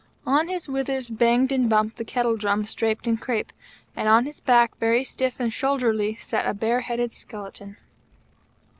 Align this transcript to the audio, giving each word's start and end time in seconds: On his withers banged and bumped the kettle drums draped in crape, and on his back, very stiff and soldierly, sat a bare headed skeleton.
On 0.25 0.47
his 0.47 0.67
withers 0.67 1.11
banged 1.11 1.51
and 1.51 1.69
bumped 1.69 1.97
the 1.97 2.03
kettle 2.03 2.35
drums 2.35 2.73
draped 2.73 3.05
in 3.05 3.17
crape, 3.17 3.53
and 3.95 4.09
on 4.09 4.25
his 4.25 4.39
back, 4.39 4.75
very 4.79 5.03
stiff 5.03 5.39
and 5.39 5.53
soldierly, 5.53 6.15
sat 6.15 6.47
a 6.47 6.55
bare 6.55 6.81
headed 6.81 7.11
skeleton. 7.11 7.77